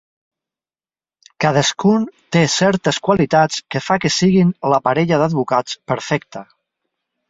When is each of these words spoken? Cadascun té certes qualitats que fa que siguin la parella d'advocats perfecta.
Cadascun 1.45 2.07
té 2.37 2.43
certes 2.55 3.01
qualitats 3.09 3.63
que 3.69 3.85
fa 3.91 4.01
que 4.07 4.15
siguin 4.19 4.59
la 4.75 4.85
parella 4.91 5.25
d'advocats 5.25 5.83
perfecta. 5.95 6.49